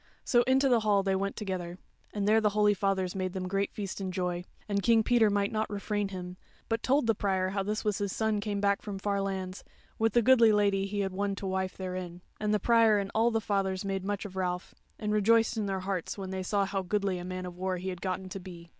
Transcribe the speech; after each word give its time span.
So 0.23 0.41
into 0.47 0.67
the 0.67 0.79
Hall 0.79 1.03
they 1.03 1.15
went 1.15 1.35
together, 1.35 1.77
and 2.11 2.27
there 2.27 2.41
the 2.41 2.49
holy 2.57 2.73
fathers 2.73 3.13
made 3.13 3.33
them 3.33 3.47
great 3.47 3.71
feast 3.71 4.01
and 4.01 4.11
joy; 4.11 4.45
and 4.67 4.81
King 4.81 5.03
Peter 5.03 5.29
might 5.29 5.51
not 5.51 5.69
refrain 5.69 6.07
him, 6.07 6.37
but 6.69 6.81
told 6.81 7.05
the 7.05 7.13
Prior 7.13 7.49
how 7.49 7.61
this 7.61 7.85
was 7.85 7.99
his 7.99 8.11
son 8.11 8.41
come 8.41 8.59
back 8.59 8.81
from 8.81 8.97
far 8.97 9.21
lands, 9.21 9.63
with 9.99 10.13
the 10.13 10.23
goodly 10.23 10.51
Lady 10.51 10.87
he 10.87 11.01
had 11.01 11.13
won 11.13 11.35
to 11.35 11.45
wife 11.45 11.77
therein; 11.77 12.21
and 12.39 12.51
the 12.51 12.59
Prior 12.59 12.97
and 12.97 13.11
all 13.13 13.29
the 13.29 13.39
fathers 13.39 13.85
made 13.85 14.03
much 14.03 14.25
of 14.25 14.35
Ralph, 14.35 14.73
and 14.97 15.13
rejoiced 15.13 15.55
in 15.55 15.67
their 15.67 15.81
hearts 15.81 16.17
when 16.17 16.31
they 16.31 16.41
saw 16.41 16.65
how 16.65 16.81
goodly 16.81 17.19
a 17.19 17.23
man 17.23 17.45
of 17.45 17.55
war 17.55 17.77
he 17.77 17.89
had 17.89 18.01
gotten 18.01 18.27
to 18.29 18.39
be. 18.39 18.69